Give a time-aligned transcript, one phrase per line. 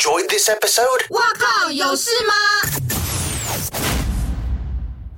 [0.00, 1.04] enjoyed this episode?
[1.10, 2.32] 哇靠，有事吗？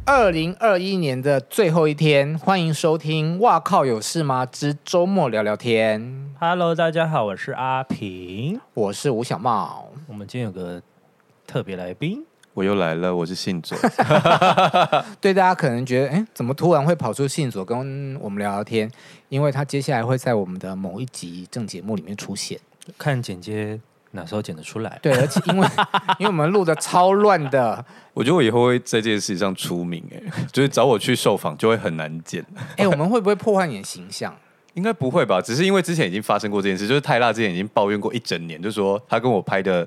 [0.04, 6.02] 二零二一年的最后一天，欢迎收听《哇靠有事吗之周末聊聊天》。
[6.40, 9.88] Hello，大家好，我是阿平，我是吴小茂。
[10.08, 10.82] 我们今天有个
[11.46, 13.78] 特别来宾，我又来了，我是信佐。
[15.22, 18.90] 对大家可能觉得，哎，怎么突然会跑出信佐跟我们聊聊天？
[19.28, 22.58] 因为他接下来会在我们的某一集正节目里面出现。
[22.98, 23.80] 看剪接
[24.12, 24.98] 哪时候剪得出来？
[25.02, 25.68] 对，而且因为
[26.20, 27.84] 因为我们录的超乱的，
[28.14, 32.44] 我觉得我以后会在这件事情上出名，哎，就是找我去受访就会很难剪。
[32.76, 34.34] 哎，我们会不会破坏你的形象？
[34.74, 35.40] 应该不会吧？
[35.40, 39.86] 只是因为之前已经发生过这件事，就是泰辣之前已经抱怨过一整年，就是说他跟我拍的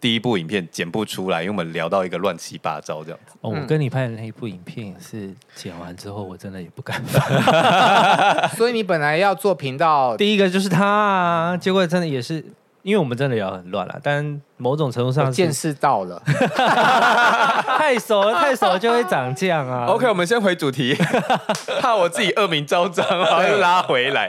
[0.00, 3.34] 第一部影片剪不出来，因为我们聊到一个乱七八糟这样子。
[3.42, 8.48] 哦，我跟你拍的那一部影片是剪完之后，我真的也不敢发。
[8.56, 12.44] 所以你本来要做频道，第一个就是他啊，结果真的也是。
[12.82, 16.20] 因为我们真的聊很乱了，但某种程度上见识到了，
[17.78, 19.86] 太熟了，太熟了就会长这样啊。
[19.86, 20.94] OK，我们先回主题，
[21.80, 24.28] 怕我自己恶名昭彰，然后又拉回来。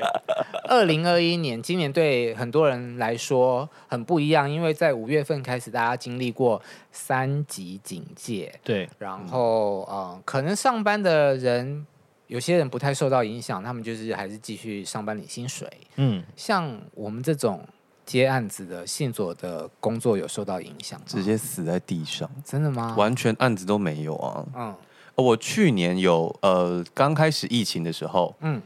[0.65, 6.61] 二零二一年，今年对很多人来说很不一样，因为在五月份开始，大家经历过
[6.91, 11.85] 三级警戒，对，然后呃，可能上班的人
[12.27, 15.67] 有些人不太受到影响，他们就是还是继续上班领薪水。
[15.95, 17.59] 嗯，像我们这种。
[18.05, 22.95] 接案子的信佐的工作有受到影响，直接死在地上，真的吗？
[22.97, 24.45] 完全案子都没有啊。
[24.55, 24.75] 嗯，
[25.15, 28.61] 我去年有呃刚开始疫情的时候，嗯，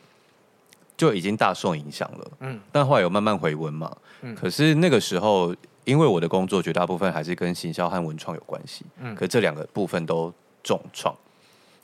[0.95, 11.15] 就已经大受影响了，嗯，但后来有慢慢回温嘛，嗯，可是那个时候因为我的工作绝大部分还是跟行销和文创有关系，嗯，可这两个部分都重创，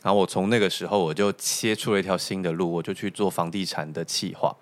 [0.01, 4.53] 然后我从那个时候我就切出了一条新的路，我就去做房地产的企划，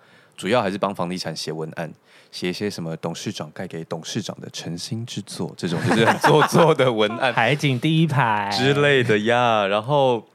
[0.42, 1.88] 主要还是帮房地产写文案。
[2.32, 9.66] 写一些什么董事长盖给董事长的诚心之作，这种就是很做作的文案， 海景第一排之类的呀。
[9.66, 10.26] 然后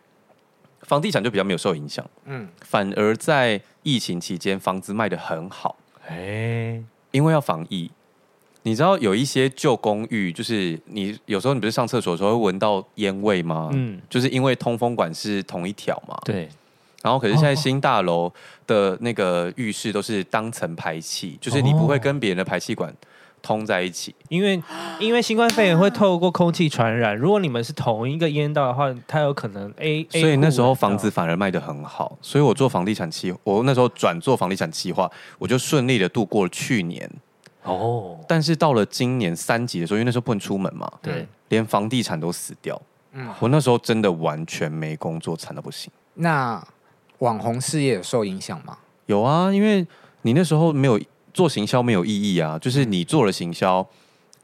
[0.83, 5.75] 房地产就比较没有受影响，嗯，反而在疫情期间房子卖的很好，
[6.07, 6.79] 哎，
[7.12, 7.91] 因为要防疫。
[8.62, 13.72] 你知道有一些旧公寓，就是你有时候你不是上厕所的时候会闻到烟味吗？
[13.73, 16.47] 嗯，就是因为通风管是同一条嘛，对。
[17.07, 18.29] 然后，可是现在新大楼
[18.68, 22.94] 的那个浴室都是当层排气，就是你不会跟别人的排气管
[23.41, 24.62] 通在一起，因为
[25.00, 27.16] 因为新冠肺炎会透过空气传染。
[27.16, 30.06] 如果你们是同一个烟道的话，它有可能 A。
[30.09, 32.17] 所以那时候房子反而卖得很好。
[32.22, 35.09] 所以我做房地产企，我那时候转做房地产企划，
[35.40, 37.09] 我就顺利的度过了去年。
[37.63, 38.19] 哦。
[38.28, 42.78] 但是到了今年三级的时候，因为那时候不能出门嘛，对，连房地产都死掉。
[43.13, 43.29] 嗯。
[43.40, 45.90] 我那时候真的完全没工作，惨到不行。
[46.16, 46.62] 那。
[47.19, 48.78] 网红事业有受影响吗？
[49.05, 49.85] 有啊，因为
[50.23, 51.00] 你那时候没有
[51.33, 52.59] 做行销，没有意义啊。
[52.59, 53.85] 就是你做了行销，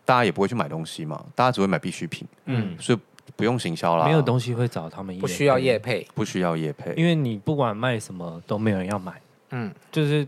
[0.06, 2.28] 大家也不会去买东西嘛，大家只会买必需品。
[2.46, 3.00] 嗯，所以
[3.36, 4.06] 不用行销啦。
[4.06, 9.14] 没有东西会找他们，不需要业配，不需要业配，因为你不管卖什么都没有人要买。
[9.52, 10.28] 嗯，就是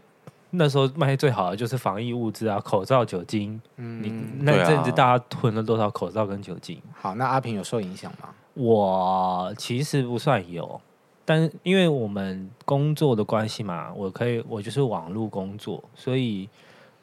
[0.51, 3.59] 那时候卖最好的就是防疫物资啊，口罩、酒精。
[3.77, 6.81] 嗯，你那阵子大家囤了多少口罩跟酒精？
[6.94, 8.29] 好，那阿平有受影响吗？
[8.53, 10.79] 我其实不算有。
[11.25, 16.47] 但因为我们工作的关系嘛，我可以我就是网络工作，所以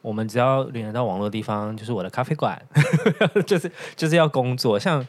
[0.00, 2.60] 我们只要连得到网络地方，就是我的咖啡馆，
[3.44, 4.78] 就是就是要工作。
[4.78, 5.04] 像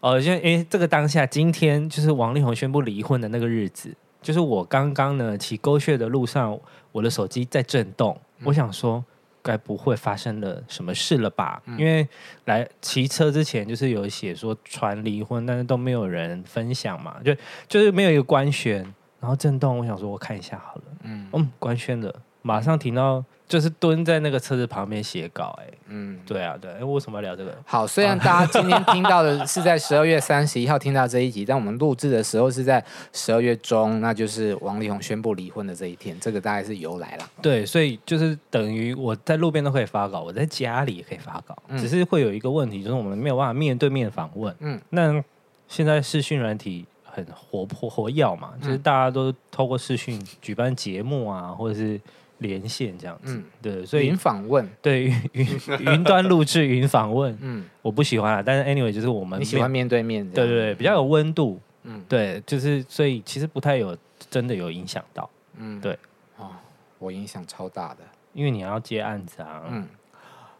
[0.00, 6.58] 哦，像诶，这个当下今天就是王力宏宣布离婚的那个日子，就是我刚刚呢骑狗血的路上，
[6.92, 9.04] 我的手机在震动，我想说。
[9.42, 11.62] 该不会发生了什么事了吧？
[11.66, 12.06] 嗯、因为
[12.44, 17.34] 来骑车之前就是有写说传离婚，但是都没有人分享嘛，就
[17.68, 18.82] 就是没有一个官宣，
[19.20, 23.24] 然后震动，我想说我看一下好了，嗯，嗯，官宣了，马上停到。
[23.50, 27.52] 就是蹲在那个车子旁边写稿，哎，嗯，对啊，对，哎，为什么要聊这个？
[27.66, 37.28] 好，虽然大家今天听到的是在十二月三十一号听到这一集，但我们录制的时候是在十二月中，那就是王力宏宣布离婚的这一天，这个大概是由来了。
[37.42, 44.54] 对，所以就是等于我在路边都可以发稿，我在家里也可以发稿，嗯、只是会有一个问题，就是我们没有办法面对面访问。
[44.60, 45.20] 嗯，那
[45.66, 52.00] 现在视讯软体很活泼活跃嘛，就是大家都透过视讯举办节目啊，或者是。
[52.40, 55.46] 连线这样子，嗯、对，所以云访问， 对云
[55.80, 63.96] 云端录制云访问， 嗯，我不喜欢啊，但是 anyway 就是我们你喜欢面对面，对对对，比较有温度，嗯，对，就是所以其实不太有
[64.28, 65.96] 真的有影响到，嗯，对，
[66.36, 66.50] 哦，
[66.98, 67.98] 我影响超大的，
[68.32, 69.88] 因为你要接案子啊，嗯，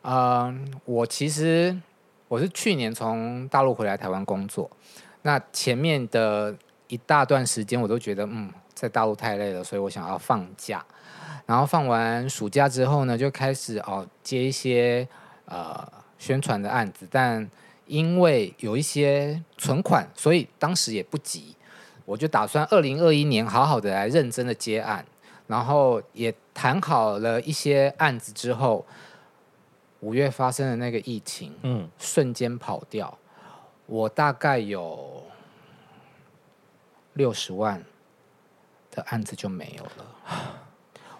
[0.02, 0.54] 呃，
[0.84, 1.74] 我其实
[2.28, 4.70] 我是去年从大陆回来台湾工作，
[5.22, 6.54] 那前面的
[6.88, 10.84] 一大段时间我都觉得，嗯，在大陆太累了，所以我想要放假。
[11.50, 15.08] 然后放完暑假之后呢，就开始哦接一些
[15.46, 15.84] 呃
[16.16, 17.50] 宣传的案子，但
[17.86, 21.56] 因为有一些存款，所以当时也不急。
[22.04, 25.04] 我就打算二零二一年好好的来认真的接案，
[25.48, 28.86] 然后也谈好了一些案子之后，
[29.98, 33.18] 五月发生的那个疫情，嗯，瞬间跑掉，
[33.86, 35.24] 我大概有
[37.14, 37.82] 六十万
[38.92, 40.69] 的案子就没有了。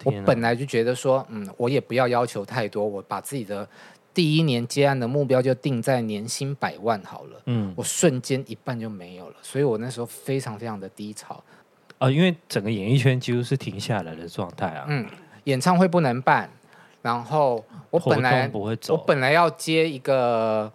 [0.05, 3.69] 我本来就觉得说，嗯，我也不要要求太多，我把自己的
[4.15, 7.43] 第一年接案的目标就定在年薪百万好了。
[7.47, 11.35] 嗯，我瞬间一半就没有了，所以我那时候非常非常的低潮。
[11.99, 14.87] 啊、呃，因为整个演艺圈几乎是停下来的状态啊。
[14.89, 15.07] 嗯，
[15.45, 16.51] 演唱会不能办，
[17.03, 20.73] 然后我本来不会走，我本来要接一个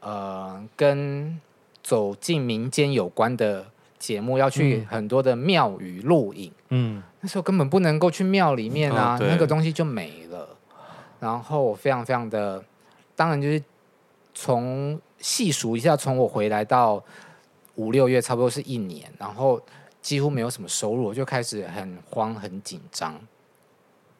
[0.00, 1.40] 呃跟
[1.82, 3.66] 走进民间有关的
[4.06, 6.52] 节目，要去很多的庙宇录影。
[6.68, 7.02] 嗯。
[7.20, 10.46] 那时候根本不能够去庙里面啊，哦、那个东西就没了。
[11.20, 12.62] 然后我非常非常的，
[13.16, 13.62] 当然就是
[14.34, 17.02] 从细数一下，从我回来到
[17.76, 19.58] 五六月，差不多是一年，然后
[20.02, 23.18] 几乎没有什么收入，我就开始很慌很紧张。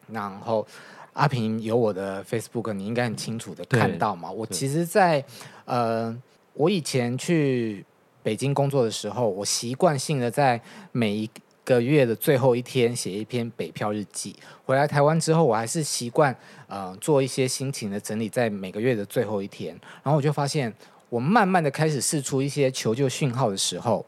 [0.07, 0.65] 然后
[1.13, 4.31] 阿平有我的 Facebook，你应该很清楚的看到嘛。
[4.31, 5.27] 我其实在，在
[5.65, 6.21] 呃，
[6.53, 7.85] 我以前去
[8.25, 10.59] 北京工作的时候，我习惯性的在
[10.91, 11.29] 每一。
[11.65, 14.35] 个月的最后一天写一篇北漂日记，
[14.65, 16.37] 回来台湾之后，我还是习惯
[16.67, 20.71] 呃做一些心情的整理，在每个月的最后一天，然后我就发现，
[21.09, 24.05] 我慢慢的开始试出一些求救讯号的时候，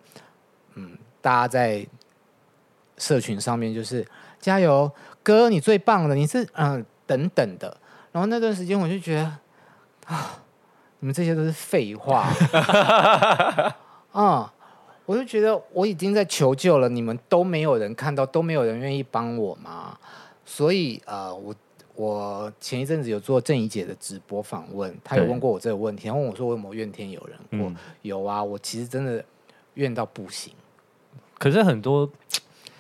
[0.76, 1.84] 嗯，大家在
[3.00, 4.06] 社群上面就是
[4.40, 4.92] 加油
[5.24, 7.76] 哥，你最棒了，你是嗯、等等的，
[8.12, 9.24] 然后那段时间我就觉得
[10.06, 10.44] 啊，
[11.00, 12.32] 你们这些都是废话，
[14.18, 14.50] 嗯。
[15.06, 19.98] 我就觉得我已经在求救了，你们都没有人看到，都没有人愿意帮我嘛？
[20.44, 21.56] 所以呃，我
[21.96, 27.70] 我前一阵子有做郑怡姐的直播访问，她有问过我这个问题，她问我说我有没有怨天尤人过？
[27.70, 29.24] 嗯、有啊，我其实真的
[29.76, 30.54] 怨到不行。
[31.38, 32.12] 可是很多，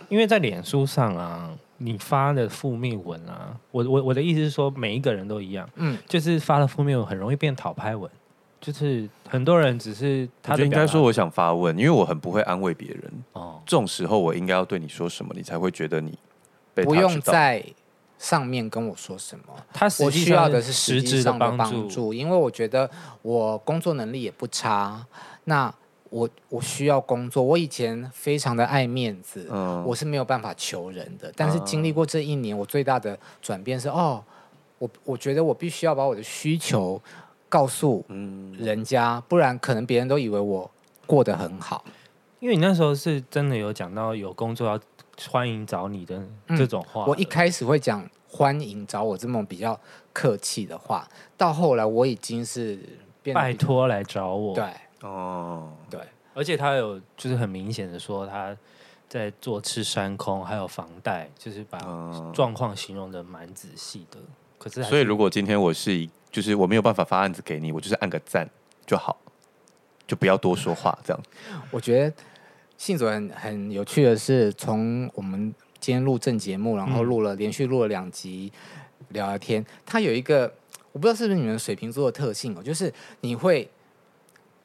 [0.09, 8.11] 因为在脸书上啊，你发的负面文啊，我我我的意思是说，每一个人都一样，嗯，就是发了负面文很容易变讨拍文。
[8.59, 13.03] 就是很多人只是他，就应该说我想发问，因为我很不会安慰别人。
[13.33, 16.17] 哦，这种时候我应该要对你说什么，你才会觉得你
[16.73, 17.63] 不用在
[18.17, 19.45] 上面跟我说什么。
[19.71, 22.89] 他我需要的是实质上的帮助，因为我觉得
[23.21, 25.05] 我工作能力也不差。
[25.43, 25.73] 那
[26.09, 31.31] 我我需要工作，我以前非常的爱面子，嗯，我是没有办法求人的。
[31.35, 34.23] 但是经历过这一年，我最大的转变是，哦，
[34.79, 36.99] 我我觉得我必须要把我的需求。
[37.49, 38.05] 告诉
[38.57, 40.69] 人家，嗯、不然可能别人都以为我
[41.05, 41.83] 过得很好。
[42.39, 44.79] 因为你那时候是真的有讲到有工作要
[45.29, 47.07] 欢迎找你的这种话、嗯。
[47.07, 49.79] 我一开始会讲欢迎找我这么比较
[50.13, 52.77] 客气的话，到后来我已经是
[53.33, 54.53] 拜托来找我。
[54.53, 54.65] 对，
[55.01, 55.99] 哦，对，
[56.33, 58.55] 而且他有就是很明显的说他
[59.09, 61.79] 在坐吃山空，还有房贷，就是把
[62.33, 64.19] 状况形容的蛮仔细的。
[64.59, 66.09] 可是，所以如果今天我是一。
[66.31, 68.47] 就是我没有办法发案子给你，我就是按个赞
[68.85, 69.17] 就好，
[70.05, 70.97] 就不要多说话。
[71.03, 71.23] 这样，
[71.71, 72.13] 我觉得
[72.77, 78.51] 信佐很很有趣的是，从我们今天录正节目，然后录了、嗯、连续录了两集
[79.09, 80.53] 聊聊天，他有一个
[80.91, 83.69] 我不知道是不是你们水瓶座的特性哦，就是你会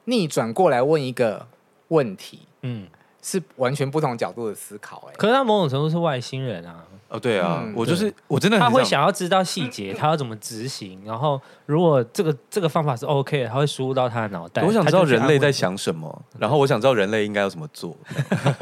[0.04, 1.46] 逆转过来问一个
[1.88, 2.88] 问题，嗯，
[3.22, 5.08] 是完全不同角度的思考。
[5.08, 6.84] 哎，可是他某种程度是外星人啊。
[7.08, 14.62] 哦，对啊，嗯、我就是我真的他会想要知道细节，他要怎么执行，然后如果这个这个方法是 OK 的，他会输入到他的脑袋。
[14.62, 17.94] 我想知道人类在想什么，然后我想知道人类应该要怎么做。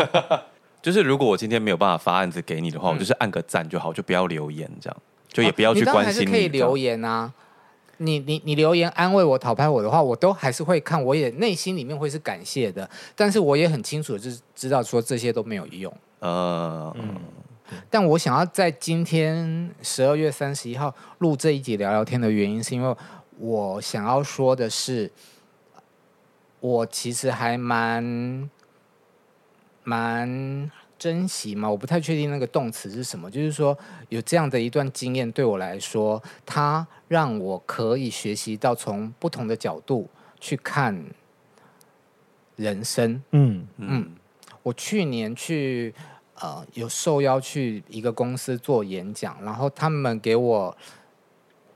[0.82, 4.96] 就是如果我今天没有办法发案子给你的话，嗯、我就是按个赞就好，就不要留言，这样
[5.28, 6.26] 就也不要去关心你。
[6.26, 7.32] 你可以留言啊，
[8.02, 15.94] 你你你留言安慰我、讨拍我的话，我都还是会看，我也内心里面会是感谢的，但是我也很清楚的就是知道说这些都没有用。
[16.20, 17.14] 呃、嗯。
[17.88, 22.96] 但我想要在今天十二月三十一号录这一集聊聊天的原因，是因为
[23.38, 25.12] 我想要说的是，
[26.58, 28.50] 我其实还蛮
[29.84, 33.76] 蛮珍惜嘛，我不太确定那个动词是什么，就是说
[34.10, 41.04] 有这样的一段经验对我来说，它让我可以学习到从不同的角度去看
[42.54, 43.20] 人生。
[43.32, 44.14] 嗯嗯，
[44.62, 45.92] 我去年去。
[46.42, 50.74] 呃，有受邀去一个公司做演讲，然后他们给我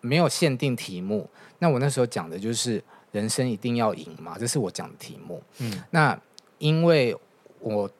[0.00, 1.28] 没有限定题目，
[1.58, 5.42] 那我那时候讲的就是人生一定要赢嘛，这是我讲的题目。
[5.58, 6.18] 嗯，那
[6.56, 7.14] 因为
[7.60, 7.90] 我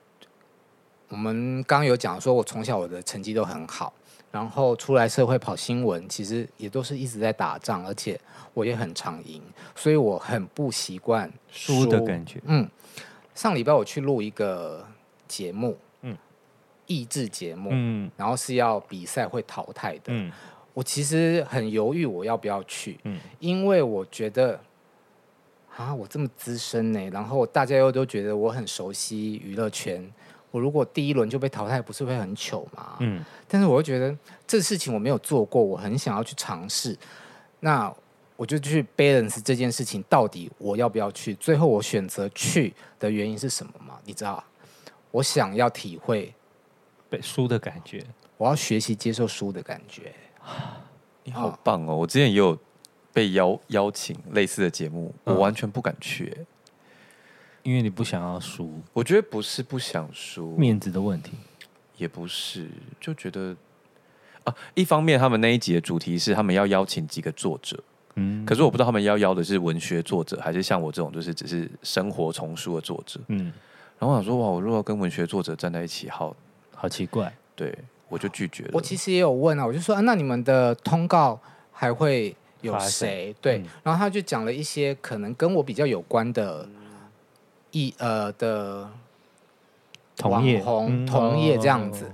[1.08, 3.92] 我们刚刚有讲说，我从小我的成绩都很好，
[4.32, 8.18] 然后出来社会跑新闻，其实也都是一直在打仗，而且
[8.52, 9.40] 我也很常赢，
[9.76, 11.86] 所以我很不习惯输。
[11.86, 12.40] 的感觉。
[12.46, 12.68] 嗯，
[13.34, 14.84] 上礼拜我去录一个
[15.28, 16.16] 节目，嗯，
[16.86, 20.32] 益智节目，嗯，然后是要比赛会淘汰的，嗯，
[20.72, 24.58] 我其实很犹豫我要不要去，嗯，因为我觉得
[25.76, 30.10] 啊，我这么资深呢，然后大家又都觉得我很熟悉娱乐圈。
[30.54, 32.94] 我如果第一轮就被淘汰，不是会很糗吗？
[33.00, 36.96] 嗯，但是我会觉得这事情我没有做过，我很想要去尝试。
[37.58, 37.92] 那
[38.36, 41.34] 我就去 balance 这件事情，到底我要不要去？
[41.34, 43.98] 最后我选择去的原因是什么吗？
[44.04, 44.44] 你知道，
[45.10, 46.32] 我想要体会
[47.10, 48.06] 被输的感觉，
[48.36, 50.14] 我要学习接受输的感觉。
[51.24, 51.96] 你好棒哦！
[51.96, 52.56] 我之前也有
[53.12, 56.46] 被邀邀请类似的节目，我完全不敢去。
[57.64, 61.32] 因为你不想要输，我觉得不是不想输，面子的问题，
[61.96, 62.68] 也不是，
[63.00, 63.56] 就觉得
[64.44, 67.82] 啊，一方面他们那一集的主题是他们要邀请几个作者，
[68.16, 73.44] 嗯，可是我不知道他们要邀的是文学作者，还是像我这种就是只是生活丛书的作者，嗯，
[73.98, 76.36] 然后我想说哇，我如果跟文学作者站在一起，好
[76.74, 77.74] 好奇怪，对，
[78.10, 78.72] 我就拒绝了。
[78.74, 81.40] 我其实也有问啊，我就说啊，那你们的通告
[81.72, 83.34] 还会有谁？
[83.40, 86.68] 对，嗯，然后他就讲了一些可能跟我比较有关的。
[87.74, 88.88] 一呃的
[90.22, 92.08] 网红同业这样子，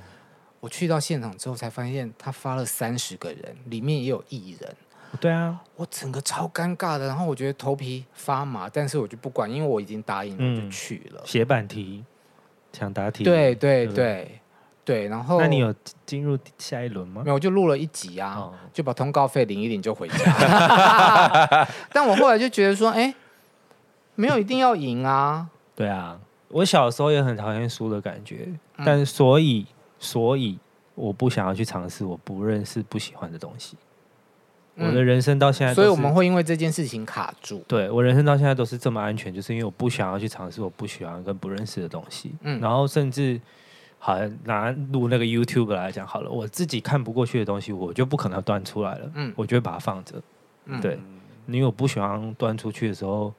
[0.58, 4.74] 我去到现场之后才发现，他发了三十个人，里面也有艺人。
[5.20, 11.20] 对啊，我整个超尴尬的，然后我觉得头皮发麻，但是我就不管，因为我已经答应了，就去了。
[11.26, 12.02] 写板题，
[12.72, 14.40] 抢答题，对对对
[14.82, 15.08] 对。
[15.08, 15.74] 然后，那你有
[16.06, 17.20] 进入下一轮吗？
[17.22, 21.68] 没有，我就录了一集啊，就把通告费领一领就回家。
[21.92, 23.14] 但我后来就觉得说，哎。
[24.20, 25.48] 没有一定要赢啊！
[25.74, 28.46] 对啊，我小时候也很讨厌输的感觉，
[28.76, 29.64] 嗯、但所以
[29.98, 30.58] 所以
[30.94, 33.78] 我不想要去尝试我不认识、不喜欢的东西。
[34.76, 37.64] 嗯、我的人生到现在，所以我们会因为这件事情卡住。
[37.66, 42.32] 对，我人生到现在都是这么安全，就是因为我不想要去尝试我不喜欢跟不认识的东西。
[42.42, 43.40] 嗯，然后甚至
[43.98, 49.10] 好像拿录那个 YouTube 来讲好了，我自己看不过去的东西，我就不可能端出来了。
[49.14, 50.20] 嗯，我就会把它放着。
[50.66, 50.98] 嗯，对，
[51.46, 53.32] 因为我不喜欢端出去的时候。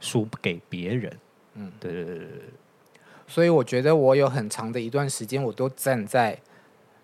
[0.00, 1.18] 输给别人，
[1.54, 2.28] 嗯，对对对对，
[3.28, 6.40] 所以我觉得我有很长的一段时间，我都站在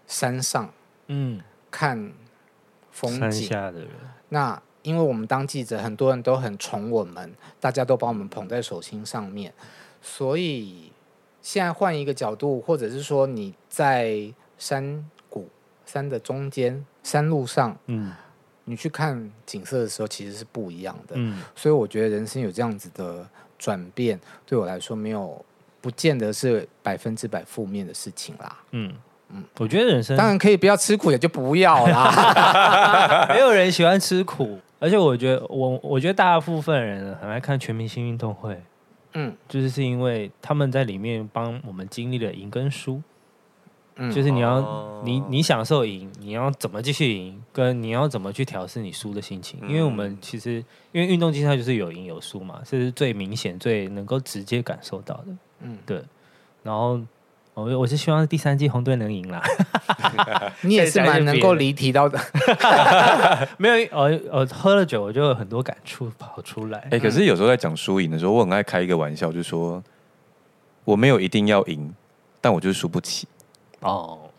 [0.06, 0.72] 山上，
[1.08, 2.12] 嗯，看
[2.90, 3.46] 风景。
[3.48, 3.88] 下的人，
[4.30, 9.52] 那因为我们当记者，很多人都很宠我们，大家都把我们捧在手心上面，
[10.00, 10.90] 所以
[11.42, 15.48] 现在换一个角度，或者是说你在山谷、
[15.84, 18.12] 山的中间、山路上，嗯。
[18.66, 21.14] 你去看景色的时候，其实是不一样的。
[21.16, 23.26] 嗯，所以我觉得人生有这样子的
[23.58, 25.42] 转变，对我来说没有
[25.80, 28.56] 不见得是百分之百负面的事情啦。
[28.72, 28.92] 嗯
[29.30, 33.26] 嗯，我觉得人生当然可以不要吃苦，也就不要啦。
[33.32, 38.60] 没有人喜欢吃苦，而且我觉得我我觉得大部分人很爱看全明星运动会。
[39.14, 43.00] 嗯，就是是因为他们在里面帮我们经历了赢跟输。
[44.12, 49.58] 就是你要、哦、你你享受赢，你要怎么继续赢，跟你要怎么去调试你输的心情。
[49.62, 50.62] 嗯、因为我们其实
[50.92, 55.26] 因为运动竞赛就是有赢有输嘛，这是最明显、最能够直接感受到的。
[55.62, 56.02] 嗯，对。
[56.62, 57.00] 然后
[57.54, 59.42] 我我是希望第三季红队能赢啦。
[60.60, 62.20] 你也是蛮能够离题到的。
[63.56, 66.80] 没有，我我喝了酒，我就有很多感触跑出来。
[66.80, 69.82] 哎、欸，可是有时候在讲输赢的时候，我很爱开一个玩笑，就说
[70.84, 71.94] 我没有一定要赢，
[72.42, 73.26] 但我就是输不起。
[73.86, 74.30] 哦，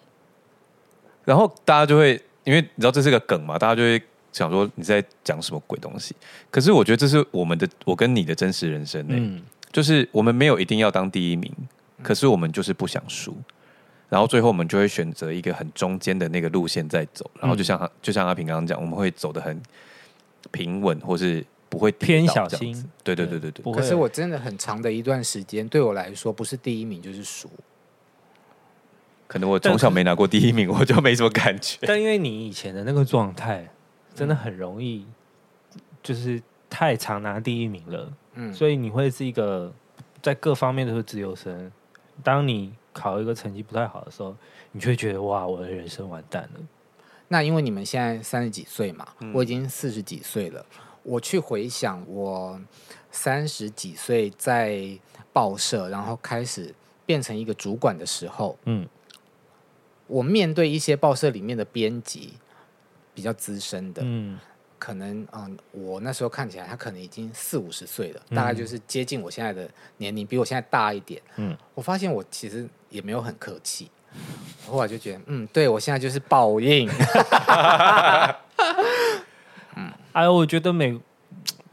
[1.26, 4.02] 然后大家就会，因为你知道这是个梗嘛，大家就会
[4.32, 6.16] 想说你在讲什么鬼东西。
[6.52, 11.52] 可是我觉得这是我们的，我跟你的真实人生呢，嗯，就是我们没有一定要当第一名，
[12.04, 13.36] 可是我们就是不想输，
[14.10, 19.62] 然后最后我们就会选择一个很中间的那个路线在走，然后就像就像阿平刚刚讲，我们会走的很
[20.52, 22.74] 平稳，或是不会偏小心。
[23.04, 23.74] 对对对对对。
[23.74, 27.50] 可是我真的很长的一段时间，对我来说不是第一名就是输。
[29.28, 31.78] 可能我从小没拿过第一名，我就没什么感觉。
[31.86, 33.70] 但因为你以前的那个状态，
[34.16, 35.06] 真的很容易，
[36.02, 38.12] 就是太常拿第一名了。
[38.36, 39.74] 嗯，所以你会是一个
[40.22, 41.72] 在各方面都是自由身。
[42.24, 44.34] 当你考一个成绩不太好的时候，
[44.72, 46.62] 你就会觉得哇，我的人生完蛋了。
[47.28, 50.66] 那因为你们现在三十几岁嘛，我已经四十几岁了。
[51.04, 52.60] 我去回想我
[53.12, 54.98] 三十几岁在
[55.34, 56.74] 报社，然后开始
[57.06, 58.88] 变成一个主管的时候，嗯。
[60.08, 62.34] 我面对一些报社里面的编辑，
[63.14, 64.40] 比较资深的，嗯，
[64.80, 73.90] 可能嗯，我那时候看起来他可能已经四五十岁了，嗯，大概就是接近我现在的年龄，比我现在大一点，嗯，我发现我其实也没有很客气，
[74.68, 76.90] 后来就觉得，嗯，对我现在就是报应。
[79.76, 81.00] 嗯， 哎，我觉得每，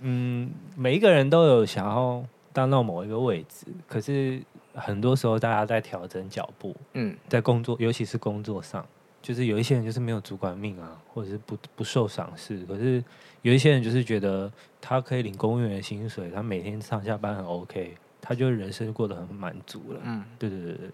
[0.01, 4.43] 嗯，每一个人都有想要当到某一个位置，可是
[4.75, 6.75] 很多时候大家在调整脚步。
[6.93, 8.87] 嗯，在工作，尤其是工作上，
[9.23, 13.03] 就是有一些人就是没有主管命啊，或者是不不受赏识，可是
[13.43, 20.01] 有一些人就是觉得他可以领公务员的薪水，他每天上下班很 OK，他就人生过得很满足了。
[20.03, 20.91] 嗯，对对对对，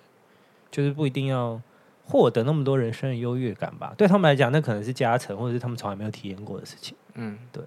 [0.71, 1.61] 就是不一定要。
[2.07, 6.97] 获得那么多人生的优越感吧，对他们来讲，那可能是加成，或者是他们从来没有体验过的事情。
[7.15, 7.63] 嗯，对。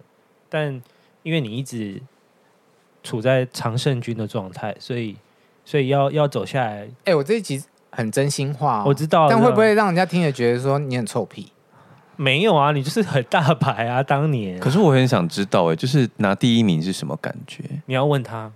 [0.50, 0.82] 但
[1.22, 2.02] 因为你一直
[3.02, 5.16] 处在常胜军的状态，所以
[5.66, 6.82] 所以要要走下来。
[6.82, 9.28] 哎、欸，我这一集很真心话、哦，我知道。
[9.30, 11.52] 但会不会让人家听了觉得说你很臭屁？
[12.16, 14.60] 没有啊，你就是很大牌啊，当年。
[14.60, 17.64] 可是我很想知道，哎，就是拿第一名是什么感觉？
[17.86, 18.52] 你要问他。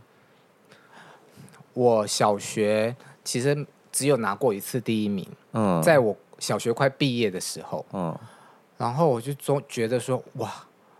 [1.73, 3.65] 我小学其实。
[3.89, 8.15] 只有拿过一次第一名，嗯，在我小学快毕业的时候，嗯，
[8.77, 10.53] 然后我就终觉得说，哇，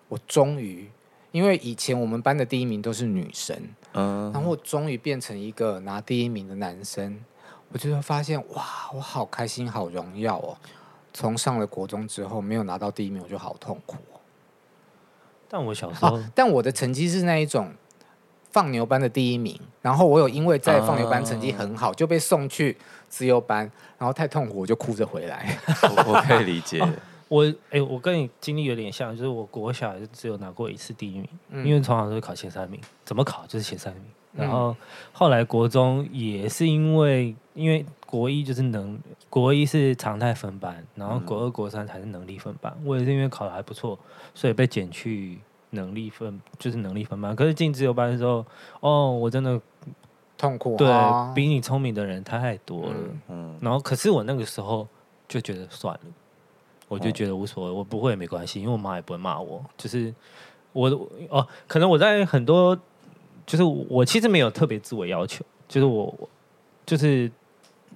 [0.08, 0.90] 我终于，
[1.32, 3.56] 因为以前我们班的第一名都是女生，
[3.94, 7.24] 嗯，然后我终于变成一个拿第一名的男生，
[7.72, 10.58] 我就会发现，哇，我好开心，好荣耀哦！
[11.14, 14.20] 从上了国中之后，没有拿到第一名，我就好痛苦哦。
[15.48, 17.74] 但我小时候，啊，但我的成绩是那一种。
[18.50, 22.76] 放牛班的第一名，然后我有因为在放牛班成绩很好，就被送去
[23.08, 25.60] 自由班，然后太痛苦，我就哭着回来。
[25.84, 26.80] 我，我可以理解。
[26.80, 26.90] 哦、
[27.28, 34.04] 我哎、欸，我跟你经历有点像，就是我国小就只有拿过一次第一名，嗯、因为从小都是考前三名，怎么考就是前三名。
[34.34, 34.76] 然后
[35.12, 42.76] 后来国中也是因为，因为国一就是能，国一是常态分班，然后国二、国三才是能力分班。
[42.86, 43.98] 我也是因为考的还不错，
[44.34, 45.40] 所以被减去。
[45.72, 48.44] 能力分就是能力分班，可是进自由班的时候，
[48.80, 49.60] 哦，我真的
[50.38, 50.88] 痛苦，对，
[51.36, 54.88] 比你聪明的人太多了，嗯，嗯，然后可是我那个时候
[55.28, 56.00] 就觉得算了，
[56.88, 60.14] 我就觉得无所谓，我不会也没关系，因为我妈也不会骂我，就是
[60.74, 60.90] 我
[61.30, 62.78] 哦，可能我在很多，
[63.46, 66.30] 就是我其实没有特别自我要求，就是我
[66.86, 67.32] 就是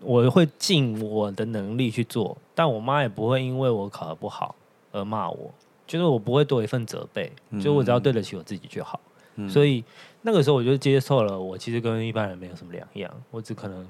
[0.02, 4.56] 我会尽我的能力去做，但我妈也不会因为我考得不好
[4.92, 5.52] 而骂我。
[5.88, 7.30] 就是我不会多一份责备，
[7.62, 8.98] 就我只要对得起我自己就好。
[9.36, 9.84] 嗯、所以
[10.22, 13.86] 那个时候我就接受了，我其实跟一般人没有什么两样，我只可能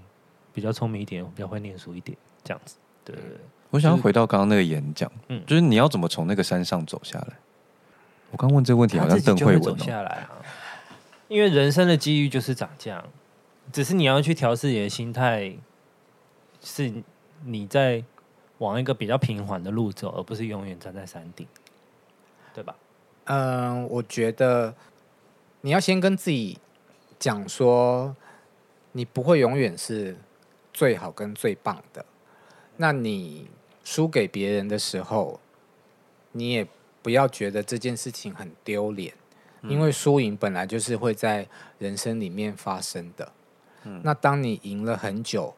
[0.52, 2.78] 比较聪明一点，比较会念书一点，这样子。
[3.06, 3.38] 对对对。
[3.70, 7.34] 我想要回到刚刚那个演讲，嗯，就是你要怎么从那个山上走下来？
[8.32, 10.40] 我刚问这个问题好像邓慧文、下来啊，
[11.28, 13.04] 因为人生的机遇就是长这样，
[13.72, 15.54] 只是你要去调试你的心态，
[16.62, 16.92] 是
[17.44, 18.04] 你在
[18.58, 21.48] 往一个比较平缓的路走，而不是永远站在山顶。
[22.54, 22.76] 对吧？
[23.26, 24.74] 嗯，我觉得
[25.62, 26.58] 你要先跟自己
[27.18, 28.14] 讲说，
[28.92, 30.18] 你不会永远是
[30.74, 32.06] 最好跟最棒的。
[32.82, 33.48] 那你
[33.84, 35.40] 输给别人的时候，
[36.32, 36.68] 你也
[37.04, 39.14] 不要觉得这件事情很丢脸，
[39.62, 43.32] 因为输赢本来就是会在人生里面发生的。
[43.84, 45.54] 嗯，那当你赢了很久，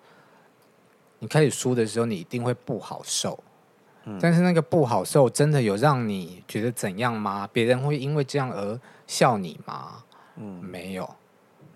[1.19, 3.41] 你开始输的时候，你一定会不好受。
[4.19, 7.49] 但是那个不好受，真的有让你觉得怎样吗？
[7.53, 10.03] 别人会因为这样而笑你吗？
[10.35, 11.09] 嗯，没有，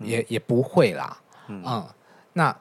[0.00, 1.18] 也也不会啦。
[1.46, 1.88] 嗯，嗯，
[2.34, 2.54] 那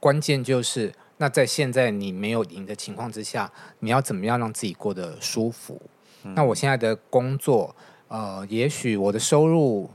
[0.00, 3.50] 关键就是，那在现在你没有赢的情况之下，
[3.80, 5.80] 你要怎么样让自己过得舒服？
[6.24, 7.74] 嗯，那我现在的工作，
[8.08, 9.90] 呃，也许我的收入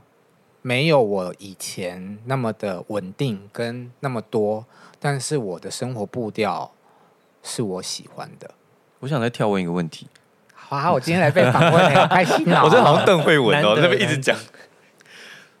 [0.62, 4.66] 没有我以前那么的稳定跟那么多，
[4.98, 6.72] 但是我的生活步调
[7.42, 8.50] 是我喜欢的。
[9.00, 10.06] 我想再跳问一个问题。
[10.54, 12.62] 好啊，我今天来被访问，好开心啊！
[12.64, 14.36] 我这好像邓慧文哦，那边一直讲。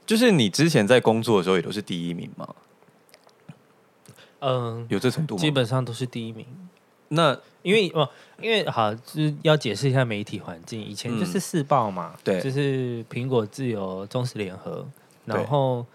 [0.06, 2.48] 就是你之前在工作的时候也都是第一名吗？
[4.42, 5.40] 嗯，有这程度吗？
[5.40, 6.44] 基本上都是第一名。
[7.08, 8.08] 那因为哦，
[8.40, 10.82] 因为好，就是要解释一下媒体环境。
[10.82, 14.86] 以前就是四报嘛，对，就是苹果、自由、中实联合，
[15.24, 15.86] 然后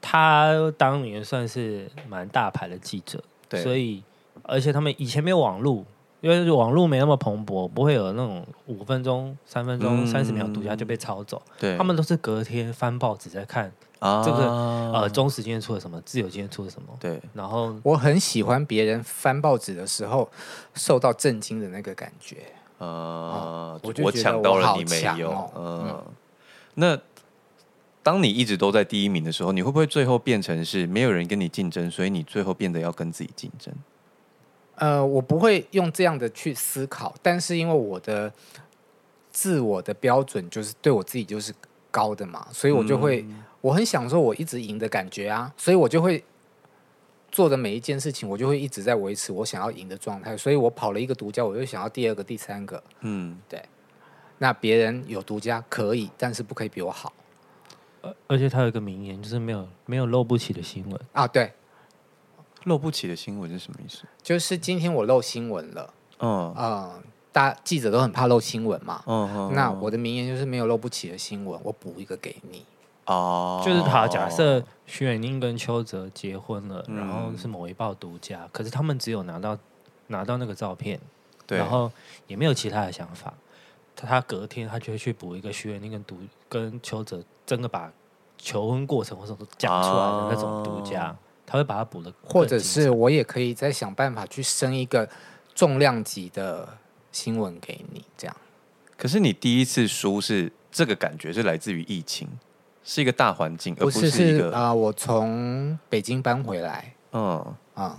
[0.00, 4.02] 他当年算是蛮大牌的记者，对，所以
[4.42, 5.84] 而且他们以前没有网络。
[6.20, 11.40] 因为网络没那么蓬勃，不会有那种五分钟、三分钟、三十秒独家就被抄走。
[11.58, 14.50] 对，他们都是隔天翻报纸在看这个
[14.92, 16.88] 呃，中时今天出了什么，自由今天出了什么。
[16.98, 20.28] 对，然后我很喜欢别人翻报纸的时候
[20.74, 22.38] 受到震惊的那个感觉。
[22.78, 25.50] 呃，我抢到了，你没有。
[25.56, 26.02] 嗯，
[26.74, 26.98] 那
[28.02, 33.72] 当你一直都在第一名的时候，你会不会最后变成是没有人跟你竞争，所以你最后变得要跟自己竞争？
[34.78, 38.32] 呃，我不会用这样的去思考，但是因为我的
[39.30, 41.52] 自我的标准就是对我自己就是
[41.90, 46.22] 高的嘛，所以我就会、嗯、我很享受我一直赢的感觉啊，所以我就会
[47.30, 52.82] 做的每一件事情，我就会一直在维持我想要赢的状态，所以我跑了一个独家，我就想要第二个、第三个。
[53.00, 53.62] 嗯，对。
[54.38, 57.12] 那别人有独家可以，但是不可以比我好。
[58.00, 61.26] 而而且他有一个名言，就是没有没有漏不起的新闻啊。
[61.26, 61.52] 对，
[62.64, 64.04] 漏不起的新闻是什么意思？
[64.22, 65.92] 就是今天我漏新闻了。
[66.20, 69.02] 嗯嗯，大记者都很怕漏新闻嘛。
[69.06, 69.52] 嗯嗯。
[69.54, 72.64] 那我的名言就是没有漏不起的新闻，我补一个给你。
[73.06, 79.56] 哦，就是他假设徐远宁跟邱泽结婚了，嗯、然后是某一报独家，可是他们只有拿到
[80.08, 81.00] 拿到那个照片，
[81.46, 81.90] 对，然后
[82.26, 83.32] 也没有其他的想法。
[83.96, 86.18] 他隔天他就会去补一个许玮甯跟独
[86.48, 87.90] 跟邱泽真的把
[88.36, 91.16] 求婚过程或者都讲出来的那种独家，哦、
[91.48, 92.12] 他会把它补的。
[92.22, 95.08] 或者是我也可以再想办法去升一个
[95.54, 96.68] 重量级的
[97.10, 98.36] 新闻给你，这样。
[98.96, 102.28] 可是你第一次输是这个感觉是来自于疫情。
[102.84, 104.74] 是一个大环境，而不是一个啊、呃！
[104.74, 107.36] 我从北京搬回来，嗯
[107.74, 107.98] 啊，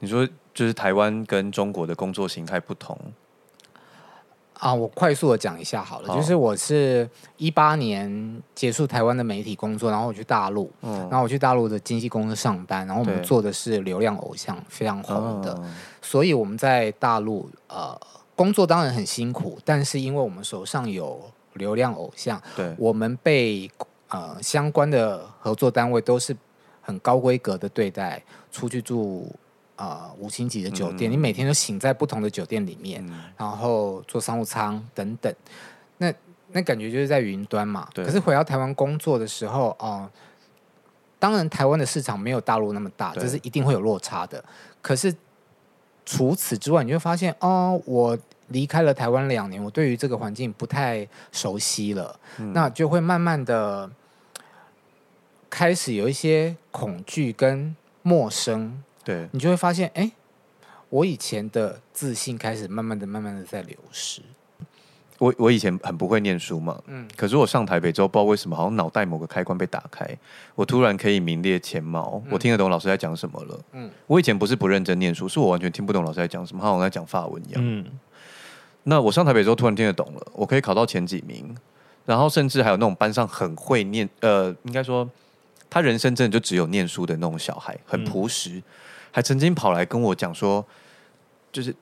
[0.00, 2.98] 你说就是台湾跟中国的工作形态不同
[4.62, 4.74] 啊？
[4.74, 17.98] 我快速的讲一下好了，好就是我是一八年结束台湾的媒体工作，然后我去大陆，嗯，然后我去大陆的经纪公司上班，然后我们做的是流量偶像，非常红的，嗯、所以我们在大陆呃
[18.36, 21.20] 工作当然很辛苦，但是因为我们手上有。
[21.56, 23.70] 流量偶像，对，我们被
[24.08, 26.34] 呃相关的合作单位都是
[26.80, 29.30] 很高规格的对待，出去住
[29.82, 35.34] 啊、呃、五星级的酒店，嗯、你每天都醒在不同的酒店里面，嗯、然后坐商务舱等等，
[35.98, 36.12] 那
[36.52, 37.88] 那感觉就是在云端嘛。
[37.94, 40.10] 可是回到台湾工作的时候，哦、呃，
[41.18, 44.44] 当然台湾的市场没有大陆那么大，对这是一定会有落差的。
[44.80, 45.14] 可是
[46.04, 48.18] 除此之外，你就会发现，哦，我。
[48.48, 53.90] 离开了台湾两年，我对于这个环境不太熟悉了，嗯、那就会慢慢的
[55.48, 58.82] 开始有一些恐惧跟陌生。
[59.04, 60.12] 对，你就会发现，哎、欸，
[60.88, 64.22] 我以前的自信开始慢慢的、慢慢的在流失。
[65.18, 70.04] 我我以前很不会念书嘛，嗯，可是我上台北之后，不知道为什么，好像脑袋某个开关被打开，
[70.56, 73.60] 我突然可以名列前茅，嗯、我听得懂老师在讲什么了。
[73.72, 77.60] 嗯，我以前不是不认真念书，是我完全听不懂老师在讲什么，好像在讲法文一样。
[77.62, 77.86] 嗯。
[78.82, 81.56] 那我上台北之后，突然听得懂了，我可以考到前几名，
[82.04, 85.08] 然后甚至还有那种班上很会念，呃，应该说
[85.72, 88.62] 他人生真的就只有念书的那种小孩，很朴实，嗯、
[89.10, 90.62] 还曾经跑来跟我讲说，
[91.50, 91.74] 就是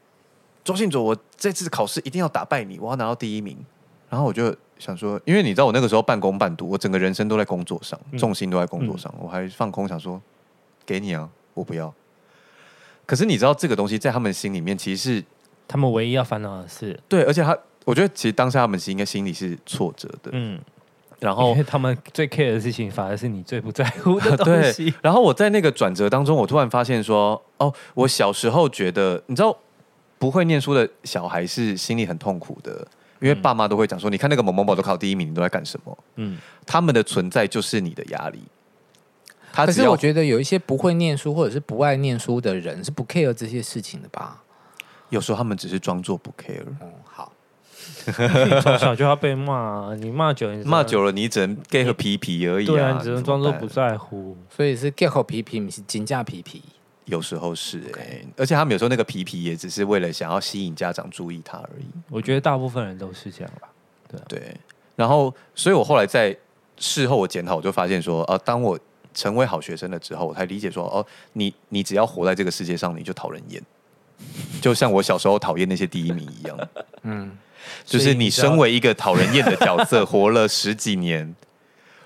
[0.62, 3.58] 周信卓，我这次考试一定要打败你，我要拿到第一名。
[4.08, 10.22] 然后我就想说，因为你知道我那个时候半工半读，我整个人生都在工作上，重心都在工作上，嗯、我还放空想说，
[10.86, 11.92] 给你啊，我不要。
[13.04, 15.24] 可是你知道这个东西在他们心里面其实是。
[15.68, 20.60] 他们唯一要烦恼的事，对，而且他，我觉得其实当下他们是应该心里是挫折的，嗯，
[21.20, 24.90] 然后他们最 care 的事情反而是你最不在乎的 东西。
[24.90, 29.54] 对，然后我在那个转折当中，我突然发现说，哦，我小时候觉得，你知道，
[30.18, 32.86] 不会念书的小孩是心里很痛苦的，
[33.20, 35.98] 因为爸妈都会讲说，你看那个某某某都考第一名，你都在干什么？
[36.16, 38.40] 嗯，他们的存在就是你的压力。
[39.52, 44.42] 可是我觉得有一些不会念书或者是不爱念书的人是不 care 这些事情的吧？
[45.10, 46.62] 有时候他们只是装作不 care。
[46.80, 47.32] 嗯，好。
[48.62, 54.36] 从小就要被骂，你骂久了，骂久了，你只能 get 和皮皮而已啊，对啊，你只能装作不在乎。
[54.48, 56.62] 所以是 get 和皮皮，你是金价皮皮。
[57.06, 61.86] 有时候是哎、欸，而且他们有时候那个皮皮也只是为了想要吸引家长注意他而已。
[62.08, 63.68] 我觉得大部分人都是这样吧。
[64.08, 64.56] 对、啊、对。
[64.96, 66.36] 然后，所以我后来在
[66.78, 68.78] 事后我检讨，我就发现说，呃，当我
[69.12, 73.62] 成为好学生了之后，我才理解说，哦，你你只要活在这个世界上，你就讨人厌。
[74.60, 76.68] 就像我小时候讨厌那些第一名一样，
[77.04, 77.32] 嗯，
[77.84, 81.34] 就是你身为一个讨人厌的角色， 活了十几年，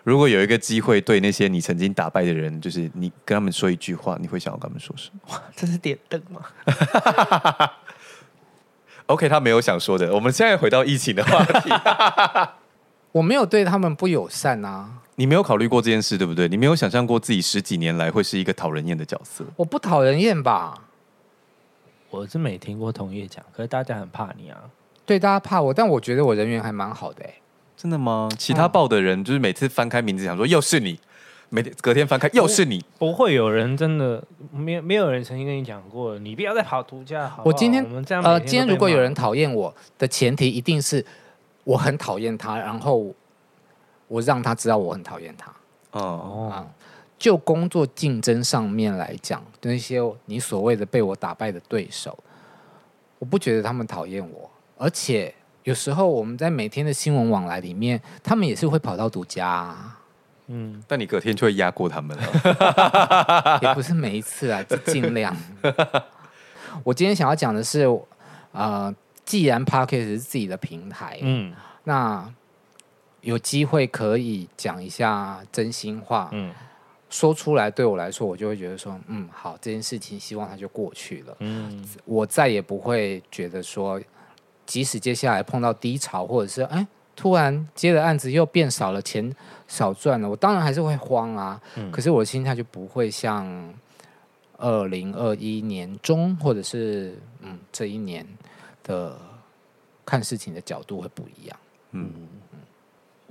[0.03, 5.21] 如果有一个机会对那些你曾经打败的人，就是你跟他们说一句话，你会想要跟他们说什么？
[5.31, 6.43] 哇， 这是点灯吗？
[9.07, 10.15] OK，他没有想说的。
[10.15, 11.71] 我们现在回到疫情的话题，
[13.13, 14.91] 我没有对他们不友善啊。
[15.17, 16.49] 你没有考虑过这件事，对不对？
[16.49, 19.45] 你没有想象过自己十几年来会是一个讨人厌的角色？
[19.57, 20.75] 我不讨人厌吧？
[22.11, 24.59] 我是没听过同业讲，可是大家很怕你啊。
[25.07, 27.25] 对，大家怕我，但我觉得我人缘还蛮好的。
[27.77, 28.29] 真的吗？
[28.39, 30.99] 其他报的人就是每次翻开名字想说又是你，
[31.51, 37.43] 每天隔天翻开又是你，不会有人真的没有没有人曾经跟你讲过，你不要再跑独家好不好？
[37.45, 41.05] 我今天，我们这样呃，今天如果有人讨厌我的前提，一定是
[41.65, 43.15] 我很讨厌他，然后
[44.09, 45.53] 我让他知道我很讨厌他。
[45.93, 46.53] 哦。
[46.57, 46.67] 嗯
[47.17, 52.19] 就工作竞争上面来讲，那些你所谓的被我打败的对手，
[53.19, 60.01] 我不觉得他们讨厌我，而且有时候我们在每天的新闻往来里面，他们也是会跑到独家啊。
[60.49, 65.35] 嗯，但你隔天就会压过他们了， 也不是每一次啊，就尽量。
[66.85, 67.89] 我今天想要讲的是，
[68.53, 72.31] 呃，既然 Podcast 是自己的平台，嗯，那
[73.23, 76.53] 有机会可以讲一下真心话，嗯，
[77.09, 83.99] 说出来对我来说，我就会觉得说，嗯，好，这件事情希望它就过去了，嗯，我再也不会觉得说，
[84.67, 89.35] 即使接下来碰到低潮，或者是哎，突然接的案子又变少了，钱
[89.69, 93.75] 少赚了，我当然还是会慌啊，嗯，可是我的心态就不会像。
[94.57, 98.25] 二零二一年中，或者是嗯，这一年
[98.85, 99.19] 的
[100.07, 101.59] 看事情的角度会不一样。
[101.91, 102.09] 嗯，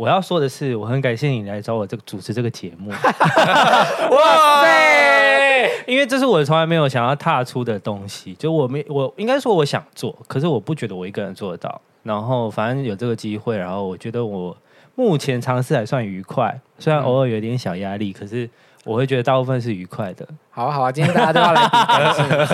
[0.04, 2.90] 我要说的是，我很感谢你来找我这个主持这个节目。
[4.12, 5.70] 哇塞！
[5.88, 11.80] 因为这是我从来没有想要踏出的东西，就我没我应该说我想做，可是我不觉得我一个人做得到。
[12.04, 14.58] 然后反正有这个机会，然后我觉得我
[14.96, 18.50] 目前尝试还算愉快，虽然偶尔有点小压力，可是。
[18.86, 20.28] 我会觉得大部分是愉快的。
[20.50, 22.54] 好啊，好啊，今天大家都要来比是不是？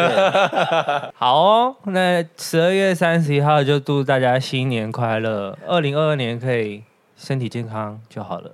[1.17, 6.83] 好哦，那十二月三十一号就祝大家新年快乐，二零二二年可以
[7.19, 8.49] 身体健康就好了。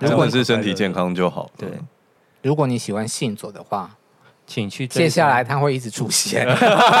[0.00, 1.48] 如果是身体健康就好。
[1.56, 1.68] 对，
[2.42, 3.90] 如果你喜欢信佐的话，
[4.46, 4.86] 请去。
[4.86, 6.44] 接下来他会一直出现，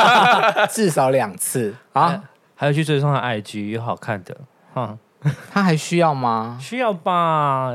[0.70, 2.22] 至少两次啊！
[2.54, 4.36] 还有去追踪他 IG，有好看的。
[4.74, 4.96] 哈，
[5.50, 6.58] 他还需要吗？
[6.60, 7.72] 需要吧。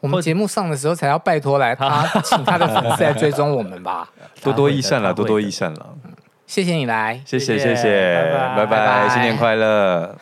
[0.00, 4.08] 我们节目上的时候才要拜托来他， 请他的粉丝来追踪我们吧。
[4.42, 5.94] 多多益善了，多多益善了。
[6.46, 10.16] 谢谢你来，谢谢谢谢，拜拜，拜拜，新年快乐。